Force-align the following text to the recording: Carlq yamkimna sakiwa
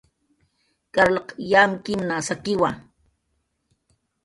Carlq 0.93 1.27
yamkimna 1.51 2.15
sakiwa 2.27 2.69